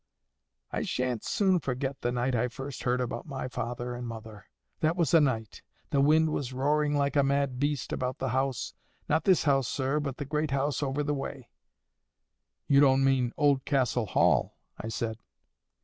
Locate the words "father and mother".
3.47-4.47